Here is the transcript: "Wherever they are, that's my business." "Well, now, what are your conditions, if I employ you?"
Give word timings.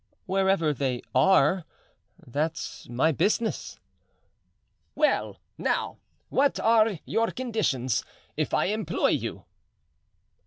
"Wherever 0.25 0.73
they 0.73 1.03
are, 1.13 1.63
that's 2.25 2.89
my 2.89 3.11
business." 3.11 3.77
"Well, 4.95 5.37
now, 5.59 5.97
what 6.29 6.59
are 6.59 6.97
your 7.05 7.29
conditions, 7.29 8.03
if 8.35 8.51
I 8.51 8.65
employ 8.73 9.09
you?" 9.09 9.45